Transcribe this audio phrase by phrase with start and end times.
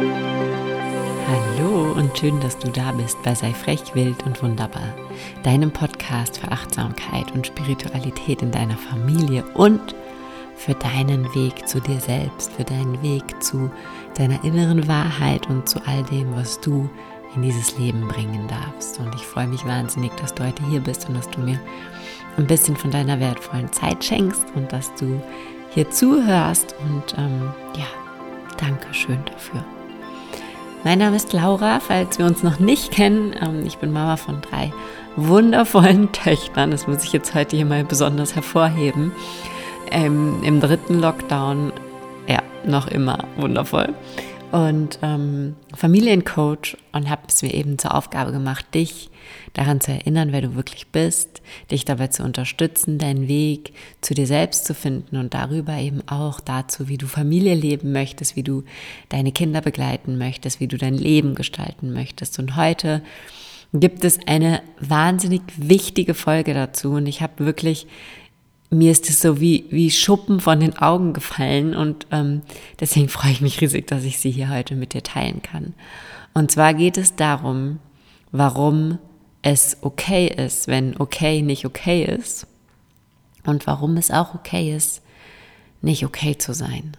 [0.00, 4.94] Hallo und schön, dass du da bist bei Sei frech, wild und wunderbar,
[5.42, 9.94] deinem Podcast für Achtsamkeit und Spiritualität in deiner Familie und
[10.56, 13.70] für deinen Weg zu dir selbst, für deinen Weg zu
[14.16, 16.88] deiner inneren Wahrheit und zu all dem, was du
[17.34, 18.98] in dieses Leben bringen darfst.
[18.98, 21.58] Und ich freue mich wahnsinnig, dass du heute hier bist und dass du mir
[22.36, 25.22] ein bisschen von deiner wertvollen Zeit schenkst und dass du
[25.70, 26.74] hier zuhörst.
[26.88, 27.86] Und ähm, ja,
[28.58, 29.64] danke schön dafür.
[30.82, 33.34] Mein Name ist Laura, falls wir uns noch nicht kennen.
[33.40, 34.72] Ähm, ich bin Mama von drei
[35.14, 36.70] wundervollen Töchtern.
[36.70, 39.12] Das muss ich jetzt heute hier mal besonders hervorheben.
[39.90, 41.72] Ähm, Im dritten Lockdown,
[42.26, 43.94] ja, noch immer wundervoll
[44.52, 49.10] und ähm, Familiencoach und habe es mir eben zur Aufgabe gemacht, dich
[49.52, 51.40] daran zu erinnern, wer du wirklich bist,
[51.70, 56.40] dich dabei zu unterstützen, deinen Weg zu dir selbst zu finden und darüber eben auch
[56.40, 58.64] dazu, wie du Familie leben möchtest, wie du
[59.08, 62.38] deine Kinder begleiten möchtest, wie du dein Leben gestalten möchtest.
[62.38, 63.02] Und heute
[63.72, 67.86] gibt es eine wahnsinnig wichtige Folge dazu und ich habe wirklich
[68.70, 72.42] mir ist es so wie, wie Schuppen von den Augen gefallen und ähm,
[72.78, 75.74] deswegen freue ich mich riesig, dass ich sie hier heute mit dir teilen kann.
[76.34, 77.80] Und zwar geht es darum,
[78.30, 78.98] warum
[79.42, 82.46] es okay ist, wenn okay nicht okay ist
[83.44, 85.02] und warum es auch okay ist,
[85.82, 86.96] nicht okay zu sein.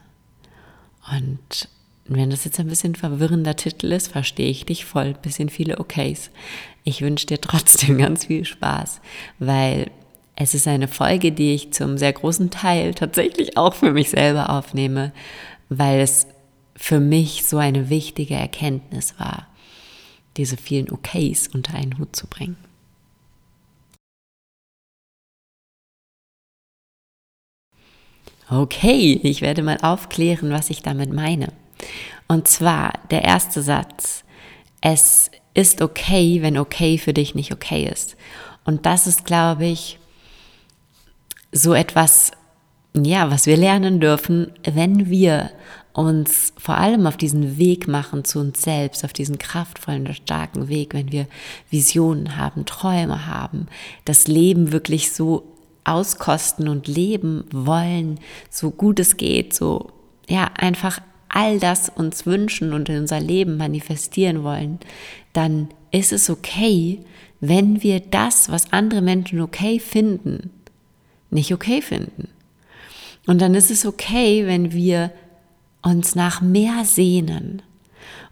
[1.16, 1.70] Und
[2.06, 6.32] wenn das jetzt ein bisschen verwirrender Titel ist, verstehe ich dich voll, bisschen viele Okays.
[6.84, 9.00] Ich wünsche dir trotzdem ganz viel Spaß,
[9.40, 9.92] weil
[10.42, 14.50] es ist eine Folge, die ich zum sehr großen Teil tatsächlich auch für mich selber
[14.50, 15.14] aufnehme,
[15.70, 16.26] weil es
[16.76, 19.48] für mich so eine wichtige Erkenntnis war,
[20.38, 22.58] diese vielen Okays unter einen Hut zu bringen.
[28.50, 31.54] Okay, ich werde mal aufklären, was ich damit meine.
[32.28, 34.24] Und zwar der erste Satz.
[34.82, 38.18] Es ist okay, wenn okay für dich nicht okay ist.
[38.66, 40.00] Und das ist, glaube ich,
[41.52, 42.32] so etwas,
[42.96, 45.52] ja, was wir lernen dürfen, wenn wir
[45.94, 50.94] uns vor allem auf diesen Weg machen zu uns selbst, auf diesen kraftvollen, starken Weg,
[50.94, 51.28] wenn wir
[51.70, 53.68] Visionen haben, Träume haben,
[54.06, 55.44] das Leben wirklich so
[55.84, 58.20] auskosten und leben wollen,
[58.50, 59.90] so gut es geht, so,
[60.30, 64.80] ja, einfach all das uns wünschen und in unser Leben manifestieren wollen,
[65.34, 67.00] dann ist es okay,
[67.40, 70.52] wenn wir das, was andere Menschen okay finden,
[71.32, 72.28] nicht okay finden.
[73.28, 75.12] Und dann ist es okay, wenn wir
[75.82, 77.62] uns nach mehr sehnen.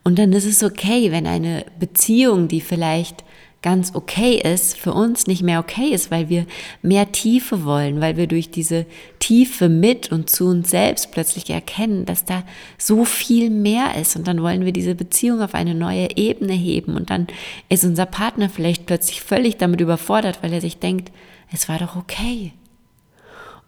[0.03, 3.23] Und dann ist es okay, wenn eine Beziehung, die vielleicht
[3.61, 6.45] ganz okay ist, für uns nicht mehr okay ist, weil wir
[6.81, 8.85] mehr Tiefe wollen, weil wir durch diese
[9.19, 12.43] Tiefe mit und zu uns selbst plötzlich erkennen, dass da
[12.77, 16.95] so viel mehr ist und dann wollen wir diese Beziehung auf eine neue Ebene heben
[16.95, 17.27] und dann
[17.67, 21.11] ist unser Partner vielleicht plötzlich völlig damit überfordert, weil er sich denkt,
[21.51, 22.53] es war doch okay.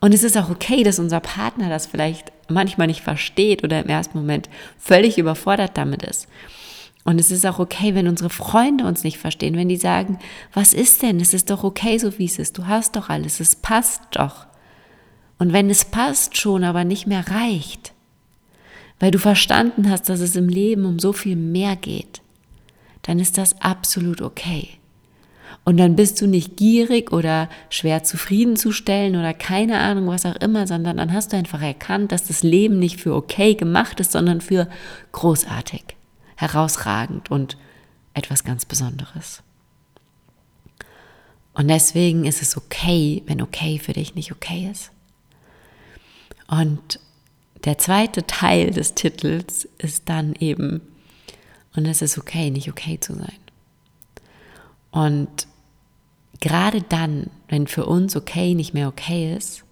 [0.01, 3.87] Und es ist auch okay, dass unser Partner das vielleicht manchmal nicht versteht oder im
[3.87, 6.27] ersten Moment völlig überfordert damit ist.
[7.03, 10.19] Und es ist auch okay, wenn unsere Freunde uns nicht verstehen, wenn die sagen,
[10.53, 11.19] was ist denn?
[11.19, 12.57] Es ist doch okay, so wie es ist.
[12.57, 13.39] Du hast doch alles.
[13.39, 14.47] Es passt doch.
[15.39, 17.93] Und wenn es passt schon, aber nicht mehr reicht,
[18.99, 22.21] weil du verstanden hast, dass es im Leben um so viel mehr geht,
[23.03, 24.80] dann ist das absolut okay.
[25.63, 30.65] Und dann bist du nicht gierig oder schwer zufriedenzustellen oder keine Ahnung, was auch immer,
[30.65, 34.41] sondern dann hast du einfach erkannt, dass das Leben nicht für okay gemacht ist, sondern
[34.41, 34.67] für
[35.11, 35.83] großartig,
[36.35, 37.57] herausragend und
[38.15, 39.43] etwas ganz Besonderes.
[41.53, 44.91] Und deswegen ist es okay, wenn okay für dich nicht okay ist.
[46.47, 46.99] Und
[47.65, 50.81] der zweite Teil des Titels ist dann eben,
[51.75, 53.37] und es ist okay, nicht okay zu sein.
[54.89, 55.47] Und
[56.41, 59.63] gerade dann, wenn für uns okay nicht mehr okay ist,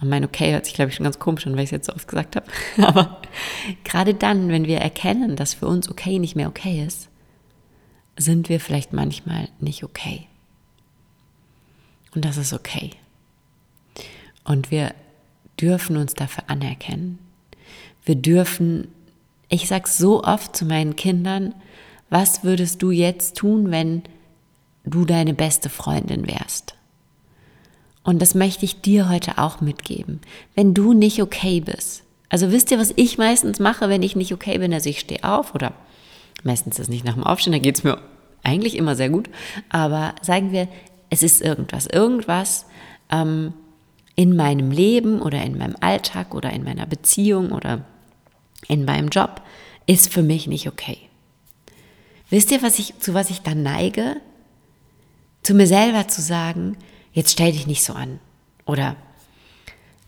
[0.00, 1.86] und mein okay hört sich, glaube ich, schon ganz komisch an, weil ich es jetzt
[1.86, 2.46] so oft gesagt habe,
[2.78, 3.22] aber
[3.82, 7.08] gerade dann, wenn wir erkennen, dass für uns okay nicht mehr okay ist,
[8.16, 10.28] sind wir vielleicht manchmal nicht okay.
[12.14, 12.90] Und das ist okay.
[14.44, 14.94] Und wir
[15.60, 17.18] dürfen uns dafür anerkennen.
[18.04, 18.88] Wir dürfen,
[19.48, 21.54] ich sage so oft zu meinen Kindern,
[22.10, 24.02] was würdest du jetzt tun, wenn
[24.84, 26.74] du deine beste Freundin wärst.
[28.02, 30.20] Und das möchte ich dir heute auch mitgeben.
[30.54, 34.32] Wenn du nicht okay bist, also wisst ihr, was ich meistens mache, wenn ich nicht
[34.32, 34.74] okay bin?
[34.74, 35.72] Also ich stehe auf oder
[36.42, 37.98] meistens ist es nicht nach dem Aufstehen, da geht es mir
[38.42, 39.30] eigentlich immer sehr gut.
[39.68, 40.68] Aber sagen wir,
[41.10, 42.66] es ist irgendwas, irgendwas
[43.10, 43.54] ähm,
[44.16, 47.84] in meinem Leben oder in meinem Alltag oder in meiner Beziehung oder
[48.68, 49.42] in meinem Job
[49.86, 50.98] ist für mich nicht okay.
[52.30, 54.16] Wisst ihr, was ich, zu was ich dann neige?
[55.44, 56.76] Zu mir selber zu sagen,
[57.12, 58.18] jetzt stell dich nicht so an.
[58.66, 58.96] Oder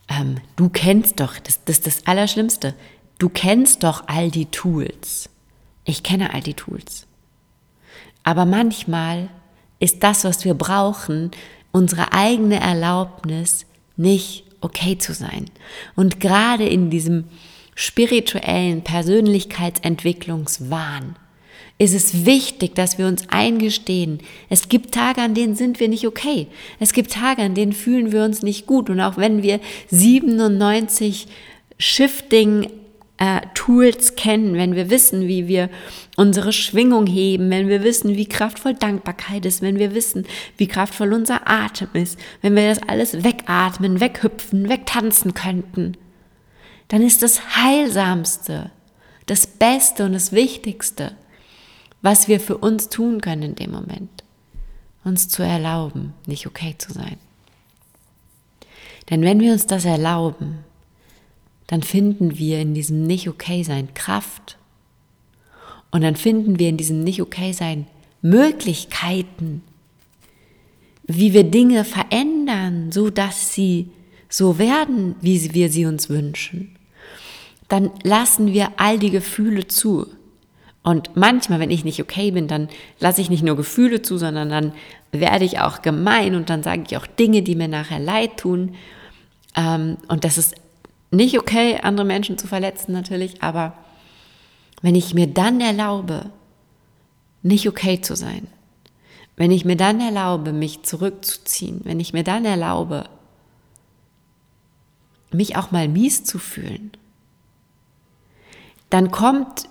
[0.09, 2.75] ähm, du kennst doch, das, das ist das Allerschlimmste,
[3.19, 5.31] du kennst doch all die Tools.
[5.85, 7.07] Ich kenne all die Tools.
[8.25, 9.29] Aber manchmal
[9.79, 11.31] ist das, was wir brauchen,
[11.71, 13.67] unsere eigene Erlaubnis,
[13.97, 15.47] nicht okay zu sein.
[15.95, 17.29] Und gerade in diesem
[17.75, 21.15] spirituellen Persönlichkeitsentwicklungswahn
[21.79, 26.07] ist es wichtig, dass wir uns eingestehen, es gibt Tage, an denen sind wir nicht
[26.07, 26.47] okay.
[26.81, 28.89] Es gibt Tage, an denen fühlen wir uns nicht gut.
[28.89, 31.27] Und auch wenn wir 97
[31.79, 32.71] Shifting
[33.19, 35.69] äh, Tools kennen, wenn wir wissen, wie wir
[36.17, 40.27] unsere Schwingung heben, wenn wir wissen, wie kraftvoll Dankbarkeit ist, wenn wir wissen,
[40.57, 45.97] wie kraftvoll unser Atem ist, wenn wir das alles wegatmen, weghüpfen, wegtanzen könnten,
[46.89, 48.71] dann ist das Heilsamste,
[49.27, 51.17] das Beste und das Wichtigste,
[52.03, 54.25] was wir für uns tun können in dem Moment,
[55.05, 57.17] uns zu erlauben, nicht okay zu sein.
[59.11, 60.59] Denn wenn wir uns das erlauben,
[61.67, 64.59] dann finden wir in diesem Nicht-Okay-Sein Kraft.
[65.91, 67.87] Und dann finden wir in diesem Nicht-Okay-Sein
[68.23, 69.63] Möglichkeiten,
[71.05, 73.91] wie wir Dinge verändern, so dass sie
[74.29, 76.77] so werden, wie wir sie uns wünschen.
[77.69, 80.07] Dann lassen wir all die Gefühle zu.
[80.87, 82.69] Und manchmal, wenn ich nicht okay bin, dann
[83.01, 84.73] lasse ich nicht nur Gefühle zu, sondern dann
[85.11, 88.77] werde ich auch gemein und dann sage ich auch Dinge, die mir nachher leid tun.
[89.57, 90.55] Ähm, und das ist
[91.11, 93.77] nicht okay, andere Menschen zu verletzen natürlich, aber
[94.81, 96.31] wenn ich mir dann erlaube,
[97.43, 98.47] nicht okay zu sein,
[99.35, 103.09] wenn ich mir dann erlaube, mich zurückzuziehen, wenn ich mir dann erlaube,
[105.33, 106.93] mich auch mal mies zu fühlen,
[108.89, 109.69] dann kommt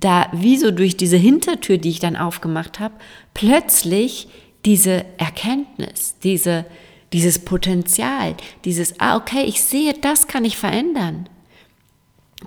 [0.00, 2.94] da wie so durch diese Hintertür, die ich dann aufgemacht habe,
[3.34, 4.28] plötzlich
[4.64, 6.66] diese Erkenntnis, diese,
[7.12, 11.28] dieses Potenzial, dieses, ah, okay, ich sehe, das kann ich verändern.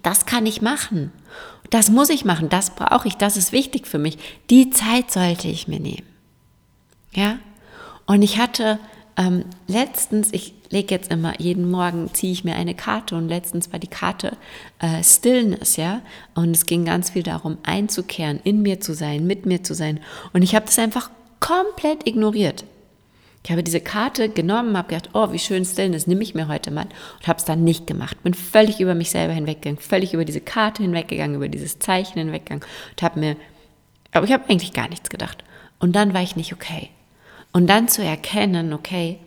[0.02, 1.12] Das kann ich machen.
[1.70, 4.18] Das muss ich machen, das brauche ich, das ist wichtig für mich.
[4.50, 6.08] Die Zeit sollte ich mir nehmen.
[7.14, 7.40] Ja?
[8.06, 8.80] Und ich hatte
[9.18, 13.72] ähm, letztens, ich lege jetzt immer, jeden Morgen ziehe ich mir eine Karte und letztens
[13.72, 14.36] war die Karte
[14.80, 16.02] äh, Stillness, ja.
[16.36, 20.00] Und es ging ganz viel darum, einzukehren, in mir zu sein, mit mir zu sein.
[20.34, 22.66] Und ich habe das einfach komplett ignoriert.
[23.46, 26.72] Ich habe diese Karte genommen, habe gedacht, oh, wie schön Stillness, nehme ich mir heute
[26.72, 26.88] mal
[27.20, 28.24] und habe es dann nicht gemacht.
[28.24, 32.66] Bin völlig über mich selber hinweggegangen, völlig über diese Karte hinweggegangen, über dieses Zeichen hinweggegangen
[32.92, 33.36] und habe mir,
[34.12, 35.44] aber ich habe eigentlich gar nichts gedacht.
[35.80, 36.90] Und dann war ich nicht okay.
[37.52, 39.20] Und dann zu erkennen, okay,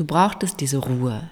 [0.00, 1.30] du brauchtest diese Ruhe.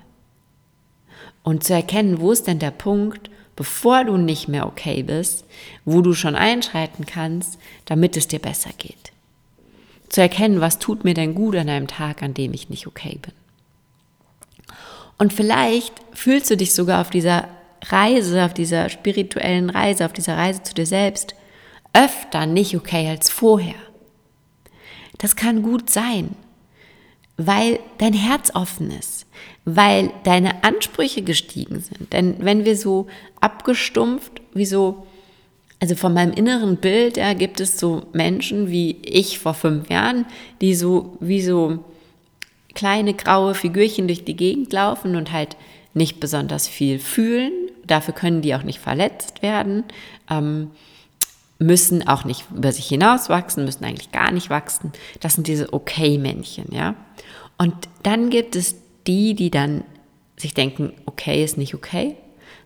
[1.43, 5.45] Und zu erkennen, wo ist denn der Punkt, bevor du nicht mehr okay bist,
[5.85, 9.13] wo du schon einschreiten kannst, damit es dir besser geht
[10.09, 13.19] zu erkennen, was tut mir denn gut an einem Tag, an dem ich nicht okay
[13.21, 13.35] bin.
[15.19, 17.49] Und vielleicht fühlst du dich sogar auf dieser
[17.87, 21.35] Reise, auf dieser spirituellen Reise, auf dieser Reise zu dir selbst
[21.93, 23.75] öfter nicht okay als vorher.
[25.19, 26.37] Das kann gut sein,
[27.39, 29.27] weil dein Herz offen ist,
[29.65, 32.13] weil deine Ansprüche gestiegen sind.
[32.13, 33.07] Denn wenn wir so
[33.41, 35.07] abgestumpft, wie so
[35.81, 40.27] also von meinem inneren Bild her gibt es so Menschen wie ich vor fünf Jahren,
[40.61, 41.85] die so wie so
[42.75, 45.57] kleine graue Figürchen durch die Gegend laufen und halt
[45.95, 47.53] nicht besonders viel fühlen.
[47.87, 49.85] Dafür können die auch nicht verletzt werden,
[50.29, 50.73] ähm,
[51.59, 54.93] müssen auch nicht über sich hinauswachsen, müssen eigentlich gar nicht wachsen.
[55.21, 56.95] Das sind diese Okay-Männchen, ja.
[57.59, 59.85] Und dann gibt es die, die dann
[60.37, 62.17] sich denken, okay ist nicht okay,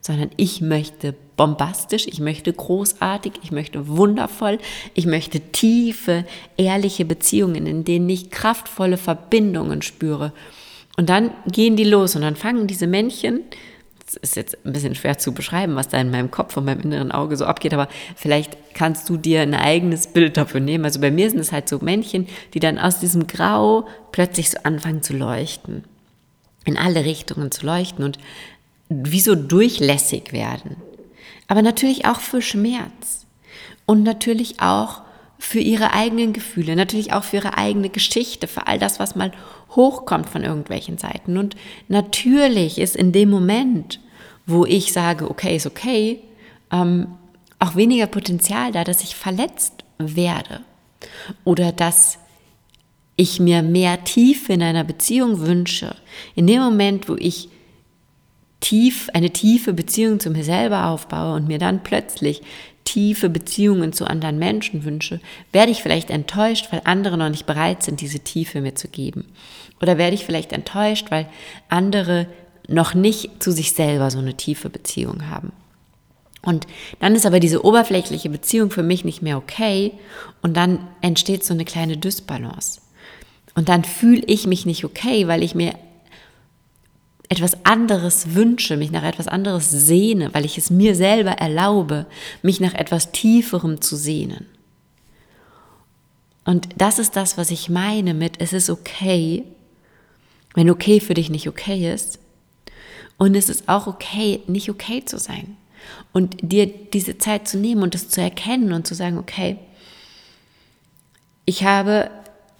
[0.00, 4.58] sondern ich möchte bombastisch, ich möchte großartig, ich möchte wundervoll,
[4.94, 10.32] ich möchte tiefe, ehrliche Beziehungen, in denen ich kraftvolle Verbindungen spüre.
[10.98, 13.40] Und dann gehen die los und dann fangen diese Männchen,
[14.14, 16.80] das ist jetzt ein bisschen schwer zu beschreiben, was da in meinem Kopf und meinem
[16.80, 20.84] inneren Auge so abgeht, aber vielleicht kannst du dir ein eigenes Bild dafür nehmen.
[20.84, 24.58] Also bei mir sind es halt so Männchen, die dann aus diesem Grau plötzlich so
[24.64, 25.84] anfangen zu leuchten,
[26.64, 28.18] in alle Richtungen zu leuchten und
[28.88, 30.76] wie so durchlässig werden
[31.52, 33.26] aber natürlich auch für Schmerz
[33.84, 35.02] und natürlich auch
[35.38, 39.32] für ihre eigenen Gefühle, natürlich auch für ihre eigene Geschichte, für all das, was mal
[39.76, 41.36] hochkommt von irgendwelchen Seiten.
[41.36, 41.54] Und
[41.88, 44.00] natürlich ist in dem Moment,
[44.46, 46.20] wo ich sage, okay, ist okay,
[46.70, 47.08] ähm,
[47.58, 50.60] auch weniger Potenzial da, dass ich verletzt werde
[51.44, 52.18] oder dass
[53.16, 55.94] ich mir mehr Tiefe in einer Beziehung wünsche.
[56.34, 57.48] In dem Moment, wo ich
[58.60, 62.42] tief, eine tiefe Beziehung zu mir selber aufbaue und mir dann plötzlich
[62.84, 65.20] tiefe Beziehungen zu anderen Menschen wünsche,
[65.52, 69.26] werde ich vielleicht enttäuscht, weil andere noch nicht bereit sind, diese Tiefe mir zu geben.
[69.80, 71.28] Oder werde ich vielleicht enttäuscht, weil
[71.68, 72.26] andere
[72.72, 75.52] noch nicht zu sich selber so eine tiefe Beziehung haben.
[76.42, 76.66] Und
[76.98, 79.92] dann ist aber diese oberflächliche Beziehung für mich nicht mehr okay
[80.42, 82.80] und dann entsteht so eine kleine Dysbalance.
[83.54, 85.74] Und dann fühle ich mich nicht okay, weil ich mir
[87.28, 92.06] etwas anderes wünsche, mich nach etwas anderes sehne, weil ich es mir selber erlaube,
[92.42, 94.46] mich nach etwas Tieferem zu sehnen.
[96.44, 99.44] Und das ist das, was ich meine mit, es ist okay,
[100.54, 102.18] wenn okay für dich nicht okay ist.
[103.18, 105.56] Und es ist auch okay, nicht okay zu sein.
[106.12, 109.58] Und dir diese Zeit zu nehmen und das zu erkennen und zu sagen, okay,
[111.44, 112.10] ich habe,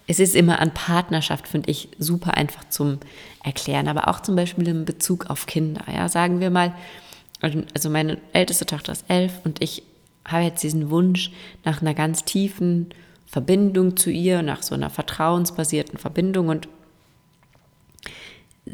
[0.07, 2.99] es ist immer an Partnerschaft, finde ich, super einfach zum
[3.45, 5.85] Erklären, aber auch zum Beispiel in Bezug auf Kinder.
[5.93, 6.75] Ja, sagen wir mal,
[7.41, 9.83] also meine älteste Tochter ist elf und ich
[10.25, 11.33] habe jetzt diesen Wunsch
[11.65, 12.91] nach einer ganz tiefen
[13.27, 16.69] Verbindung zu ihr, nach so einer vertrauensbasierten Verbindung und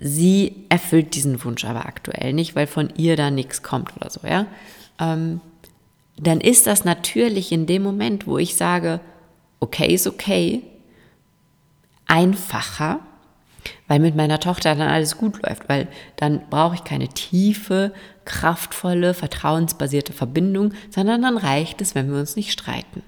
[0.00, 4.20] Sie erfüllt diesen Wunsch aber aktuell nicht, weil von ihr da nichts kommt oder so,
[4.26, 4.46] ja.
[5.00, 5.40] Ähm,
[6.16, 9.00] dann ist das natürlich in dem Moment, wo ich sage,
[9.60, 10.62] okay ist okay,
[12.06, 13.00] einfacher,
[13.86, 17.92] weil mit meiner Tochter dann alles gut läuft, weil dann brauche ich keine tiefe,
[18.24, 23.02] kraftvolle, vertrauensbasierte Verbindung, sondern dann reicht es, wenn wir uns nicht streiten.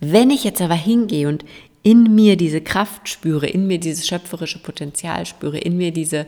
[0.00, 1.44] Wenn ich jetzt aber hingehe und
[1.82, 6.26] in mir diese Kraft spüre, in mir dieses schöpferische Potenzial spüre, in mir diese,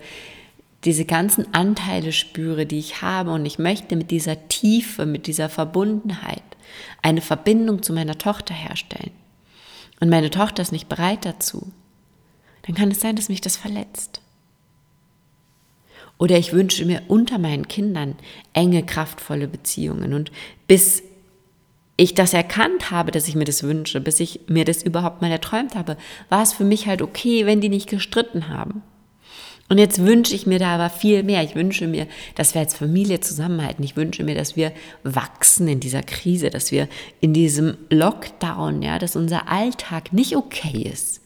[0.85, 5.49] diese ganzen Anteile spüre, die ich habe und ich möchte mit dieser Tiefe, mit dieser
[5.49, 6.43] Verbundenheit
[7.03, 9.11] eine Verbindung zu meiner Tochter herstellen.
[10.01, 11.71] Und meine Tochter ist nicht bereit dazu,
[12.63, 14.21] dann kann es sein, dass mich das verletzt.
[16.19, 18.17] Oder ich wünsche mir unter meinen Kindern
[18.53, 20.15] enge, kraftvolle Beziehungen.
[20.15, 20.31] Und
[20.69, 21.03] bis
[21.97, 25.31] ich das erkannt habe, dass ich mir das wünsche, bis ich mir das überhaupt mal
[25.31, 25.97] erträumt habe,
[26.29, 28.83] war es für mich halt okay, wenn die nicht gestritten haben.
[29.69, 31.43] Und jetzt wünsche ich mir da aber viel mehr.
[31.43, 33.83] Ich wünsche mir, dass wir als Familie zusammenhalten.
[33.85, 34.73] Ich wünsche mir, dass wir
[35.03, 36.89] wachsen in dieser Krise, dass wir
[37.21, 41.23] in diesem Lockdown, ja, dass unser Alltag nicht okay ist.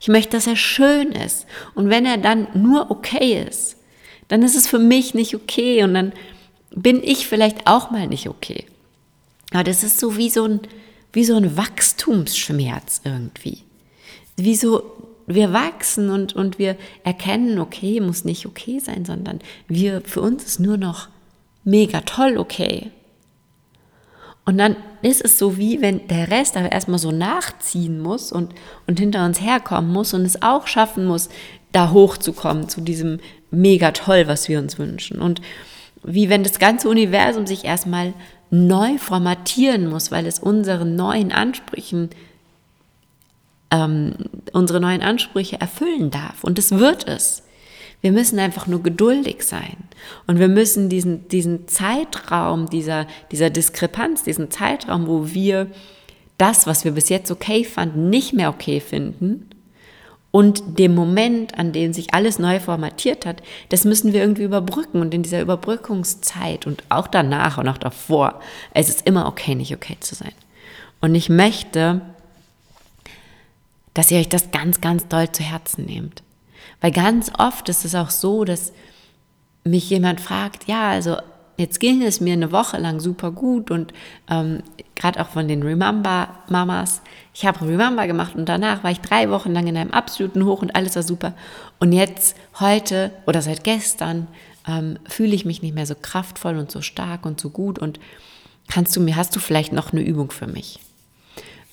[0.00, 1.46] Ich möchte, dass er schön ist.
[1.74, 3.76] Und wenn er dann nur okay ist,
[4.28, 6.12] dann ist es für mich nicht okay und dann
[6.70, 8.66] bin ich vielleicht auch mal nicht okay.
[9.52, 10.60] Aber das ist so wie so ein,
[11.12, 13.64] wie so ein Wachstumsschmerz irgendwie.
[14.36, 14.82] Wie so,
[15.26, 20.44] wir wachsen und, und wir erkennen, okay, muss nicht okay sein, sondern wir, für uns
[20.44, 21.08] ist nur noch
[21.64, 22.90] mega toll okay.
[24.44, 28.54] Und dann ist es so wie, wenn der Rest aber erstmal so nachziehen muss und,
[28.86, 31.28] und hinter uns herkommen muss und es auch schaffen muss,
[31.72, 35.20] da hochzukommen zu diesem mega toll, was wir uns wünschen.
[35.20, 35.42] Und
[36.02, 38.14] wie wenn das ganze Universum sich erstmal
[38.50, 42.10] neu formatieren muss, weil es unseren neuen Ansprüchen,
[43.70, 44.14] ähm,
[44.52, 46.44] unsere neuen Ansprüche erfüllen darf.
[46.44, 47.42] Und es wird es.
[48.00, 49.76] Wir müssen einfach nur geduldig sein.
[50.26, 55.66] Und wir müssen diesen, diesen Zeitraum dieser, dieser Diskrepanz, diesen Zeitraum, wo wir
[56.38, 59.47] das, was wir bis jetzt okay fanden, nicht mehr okay finden,
[60.30, 65.00] und dem Moment, an dem sich alles neu formatiert hat, das müssen wir irgendwie überbrücken.
[65.00, 68.40] Und in dieser Überbrückungszeit und auch danach und auch davor,
[68.74, 70.32] es ist immer okay, nicht okay zu sein.
[71.00, 72.02] Und ich möchte,
[73.94, 76.22] dass ihr euch das ganz, ganz doll zu Herzen nehmt.
[76.80, 78.72] Weil ganz oft ist es auch so, dass
[79.64, 81.16] mich jemand fragt, ja, also
[81.58, 83.92] jetzt ging es mir eine Woche lang super gut und
[84.30, 84.62] ähm,
[84.94, 87.02] gerade auch von den Remember-Mamas,
[87.34, 90.62] ich habe Remember gemacht und danach war ich drei Wochen lang in einem absoluten Hoch
[90.62, 91.34] und alles war super.
[91.80, 94.28] Und jetzt, heute oder seit gestern,
[94.66, 97.98] ähm, fühle ich mich nicht mehr so kraftvoll und so stark und so gut und
[98.68, 100.78] kannst du mir, hast du vielleicht noch eine Übung für mich?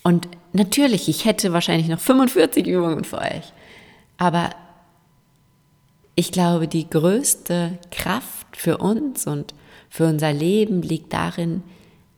[0.02, 3.54] Und natürlich, ich hätte wahrscheinlich noch 45 Übungen für euch,
[4.18, 4.50] aber
[6.16, 9.54] ich glaube, die größte Kraft für uns und
[9.96, 11.64] für unser Leben liegt darin,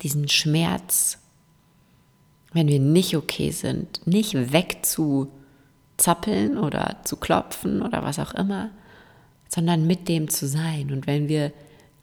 [0.01, 1.19] diesen Schmerz,
[2.51, 8.71] wenn wir nicht okay sind, nicht wegzuzappeln oder zu klopfen oder was auch immer,
[9.47, 10.91] sondern mit dem zu sein.
[10.91, 11.53] Und wenn wir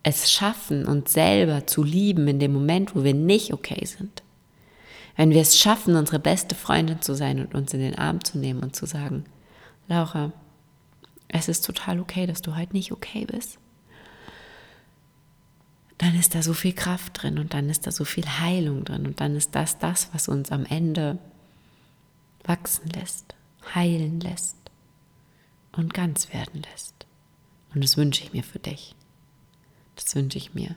[0.04, 4.22] es schaffen, uns selber zu lieben in dem Moment, wo wir nicht okay sind,
[5.16, 8.38] wenn wir es schaffen, unsere beste Freundin zu sein und uns in den Arm zu
[8.38, 9.24] nehmen und zu sagen,
[9.88, 10.30] Laura,
[11.26, 13.58] es ist total okay, dass du heute nicht okay bist
[15.98, 19.06] dann ist da so viel Kraft drin und dann ist da so viel Heilung drin
[19.06, 21.18] und dann ist das das, was uns am Ende
[22.44, 23.34] wachsen lässt,
[23.74, 24.56] heilen lässt
[25.72, 27.06] und ganz werden lässt.
[27.74, 28.94] Und das wünsche ich mir für dich.
[29.96, 30.76] Das wünsche ich mir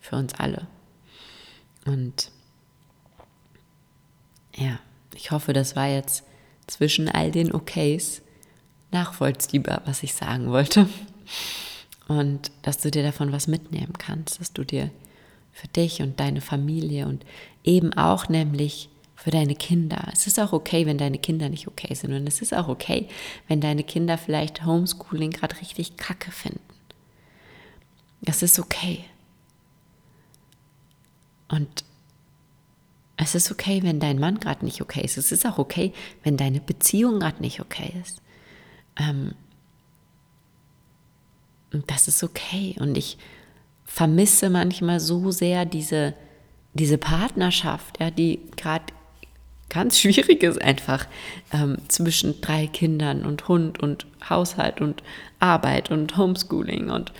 [0.00, 0.66] für uns alle.
[1.84, 2.30] Und
[4.54, 4.78] ja,
[5.14, 6.24] ich hoffe, das war jetzt
[6.66, 8.22] zwischen all den Okays
[8.90, 10.88] nachvollziehbar, was ich sagen wollte.
[12.10, 14.90] Und dass du dir davon was mitnehmen kannst, dass du dir
[15.52, 17.24] für dich und deine Familie und
[17.62, 20.08] eben auch nämlich für deine Kinder.
[20.12, 22.12] Es ist auch okay, wenn deine Kinder nicht okay sind.
[22.12, 23.06] Und es ist auch okay,
[23.46, 26.58] wenn deine Kinder vielleicht Homeschooling gerade richtig kacke finden.
[28.22, 29.04] Das ist okay.
[31.46, 31.84] Und
[33.18, 35.16] es ist okay, wenn dein Mann gerade nicht okay ist.
[35.16, 35.92] Es ist auch okay,
[36.24, 38.20] wenn deine Beziehung gerade nicht okay ist.
[38.98, 39.36] Ähm,
[41.72, 42.76] und das ist okay.
[42.78, 43.18] Und ich
[43.84, 46.14] vermisse manchmal so sehr diese,
[46.74, 48.84] diese Partnerschaft, ja, die gerade
[49.68, 51.06] ganz schwierig ist einfach
[51.52, 55.02] ähm, zwischen drei Kindern und Hund und Haushalt und
[55.38, 57.12] Arbeit und Homeschooling und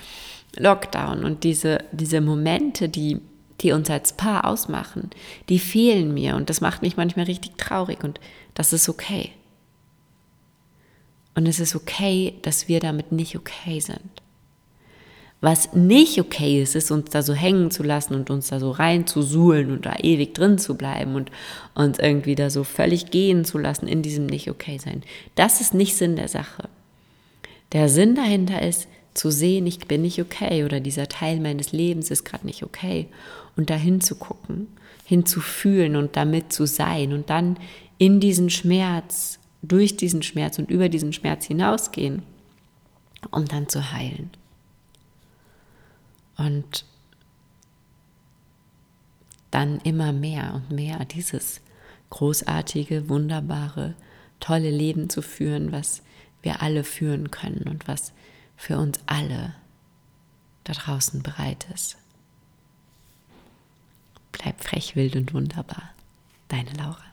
[0.57, 3.21] Lockdown und diese, diese Momente, die
[3.61, 5.11] die uns als Paar ausmachen,
[5.49, 8.21] die fehlen mir und das macht mich manchmal richtig traurig und
[8.55, 9.33] das ist okay.
[11.35, 14.23] Und es ist okay, dass wir damit nicht okay sind.
[15.41, 18.71] Was nicht okay ist, ist uns da so hängen zu lassen und uns da so
[18.71, 21.31] rein zu suhlen und da ewig drin zu bleiben und
[21.75, 25.03] uns irgendwie da so völlig gehen zu lassen in diesem nicht okay sein.
[25.37, 26.69] Das ist nicht Sinn der Sache.
[27.73, 32.11] Der Sinn dahinter ist, zu sehen, ich bin nicht okay oder dieser Teil meines Lebens
[32.11, 33.09] ist gerade nicht okay
[33.57, 34.69] und dahin zu gucken,
[35.05, 37.57] hinzufühlen und damit zu sein und dann
[37.99, 42.23] in diesen Schmerz, durch diesen Schmerz und über diesen Schmerz hinausgehen,
[43.31, 44.31] um dann zu heilen.
[46.41, 46.87] Und
[49.51, 51.61] dann immer mehr und mehr dieses
[52.09, 53.95] großartige, wunderbare,
[54.41, 56.03] tolle Leben zu führen, was
[56.41, 58.15] wir alle führen können und was
[58.57, 59.55] für uns alle
[60.65, 61.99] da draußen bereit ist.
[64.33, 65.91] Bleib frech, wild und wunderbar.
[66.49, 67.10] Deine Laura.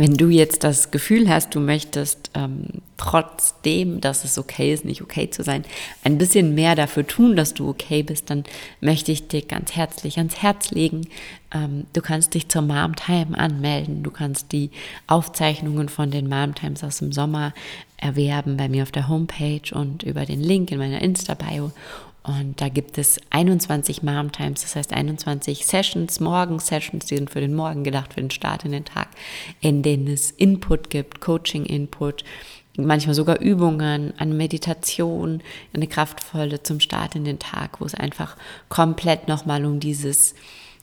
[0.00, 5.02] Wenn du jetzt das Gefühl hast, du möchtest ähm, trotzdem, dass es okay ist, nicht
[5.02, 5.62] okay zu sein,
[6.04, 8.44] ein bisschen mehr dafür tun, dass du okay bist, dann
[8.80, 11.06] möchte ich dir ganz herzlich ans Herz legen.
[11.52, 14.02] Ähm, du kannst dich zur Mom Time anmelden.
[14.02, 14.70] Du kannst die
[15.06, 17.52] Aufzeichnungen von den Mom Times aus dem Sommer
[17.98, 21.72] erwerben bei mir auf der Homepage und über den Link in meiner Insta-Bio.
[22.22, 27.40] Und da gibt es 21 Mom Times, das heißt 21 Sessions, Morgen-Sessions, die sind für
[27.40, 29.08] den Morgen gedacht, für den Start in den Tag,
[29.60, 32.24] in denen es Input gibt, Coaching-Input,
[32.76, 38.36] manchmal sogar Übungen, eine Meditation, eine kraftvolle zum Start in den Tag, wo es einfach
[38.68, 40.34] komplett nochmal um dieses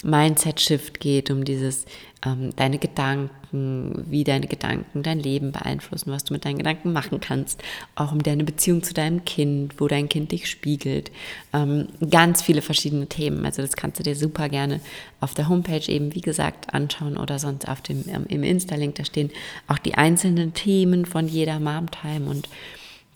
[0.04, 1.86] Mindset-Shift geht, um dieses
[2.26, 7.20] ähm, deine Gedanken, wie deine Gedanken dein Leben beeinflussen, was du mit deinen Gedanken machen
[7.20, 7.62] kannst,
[7.96, 11.12] auch um deine Beziehung zu deinem Kind, wo dein Kind dich spiegelt.
[11.54, 13.46] Ähm, ganz viele verschiedene Themen.
[13.46, 14.82] Also das kannst du dir super gerne
[15.20, 18.96] auf der Homepage eben, wie gesagt, anschauen oder sonst auf dem ähm, im Insta-Link.
[18.96, 19.32] Da stehen
[19.68, 22.48] auch die einzelnen Themen von jeder Mom-Time und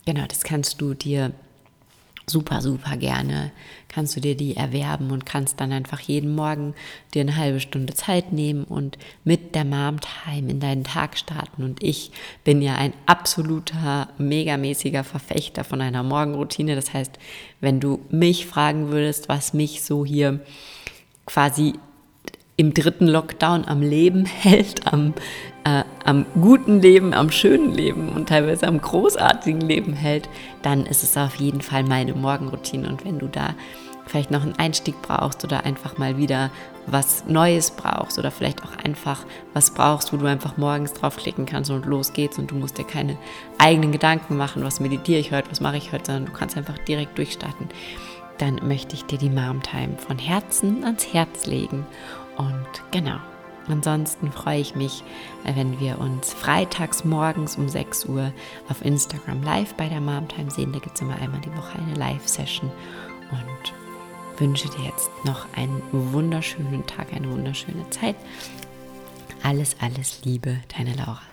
[0.04, 1.32] genau, das kannst du dir
[2.26, 3.52] super, super gerne
[3.92, 6.74] kannst du dir die erwerben und kannst dann einfach jeden Morgen
[7.12, 11.62] dir eine halbe Stunde Zeit nehmen und mit der Mom Time in deinen Tag starten.
[11.62, 12.10] Und ich
[12.42, 16.74] bin ja ein absoluter, megamäßiger Verfechter von einer Morgenroutine.
[16.74, 17.18] Das heißt,
[17.60, 20.40] wenn du mich fragen würdest, was mich so hier
[21.26, 21.74] quasi
[22.56, 25.14] im dritten Lockdown am Leben hält, am,
[25.64, 30.28] äh, am guten Leben, am schönen Leben und teilweise am großartigen Leben hält,
[30.62, 32.88] dann ist es auf jeden Fall meine Morgenroutine.
[32.88, 33.54] Und wenn du da
[34.06, 36.50] vielleicht noch einen Einstieg brauchst oder einfach mal wieder
[36.86, 41.70] was Neues brauchst oder vielleicht auch einfach was brauchst, wo du einfach morgens draufklicken kannst
[41.70, 43.16] und los geht's und du musst dir keine
[43.58, 46.78] eigenen Gedanken machen, was meditiere ich heute, was mache ich heute, sondern du kannst einfach
[46.78, 47.68] direkt durchstarten,
[48.38, 51.86] dann möchte ich dir die Mom Time von Herzen ans Herz legen
[52.36, 53.18] und genau.
[53.68, 55.04] Ansonsten freue ich mich,
[55.44, 58.32] wenn wir uns freitags morgens um 6 Uhr
[58.68, 60.72] auf Instagram live bei der Mom Time sehen.
[60.72, 62.70] Da gibt es immer einmal die Woche eine Live-Session.
[63.30, 68.16] Und wünsche dir jetzt noch einen wunderschönen Tag, eine wunderschöne Zeit.
[69.42, 71.31] Alles, alles Liebe, deine Laura.